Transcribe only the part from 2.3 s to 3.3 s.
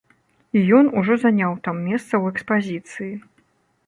экспазіцыі.